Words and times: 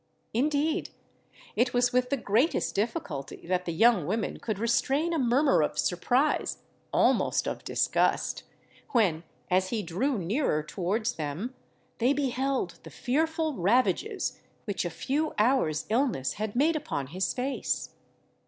Indeed, 0.33 0.89
it 1.55 1.75
was 1.75 1.93
with 1.93 2.09
the 2.09 2.17
greatest 2.17 2.73
difficulty 2.73 3.45
that 3.45 3.65
the 3.65 3.71
young 3.71 4.07
women 4.07 4.39
could 4.39 4.57
restrain 4.57 5.13
a 5.13 5.19
murmur 5.19 5.61
of 5.61 5.77
surprise—almost 5.77 7.47
of 7.47 7.63
disgust—when, 7.63 9.23
as 9.51 9.69
he 9.69 9.83
drew 9.83 10.17
nearer 10.17 10.63
towards 10.63 11.13
them, 11.17 11.53
they 11.99 12.13
beheld 12.13 12.79
the 12.81 12.89
fearful 12.89 13.53
ravages 13.53 14.39
which 14.65 14.85
a 14.85 14.89
few 14.89 15.35
hours' 15.37 15.85
illness 15.87 16.33
had 16.33 16.55
made 16.55 16.75
upon 16.75 17.05
his 17.05 17.31
face. 17.31 17.91